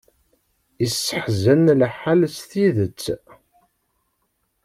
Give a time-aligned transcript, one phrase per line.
[0.85, 3.03] Iseḥzan lḥal s tidet.